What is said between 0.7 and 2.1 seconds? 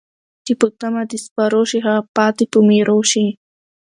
تمه د سپرو شي، هغه